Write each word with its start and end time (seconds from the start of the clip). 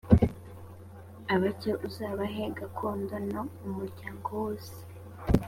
abake 1.33 1.71
uzabahe 1.87 2.43
gakondo 2.57 3.15
nto 3.27 3.41
umuryango 3.67 4.27
wose 4.41 4.77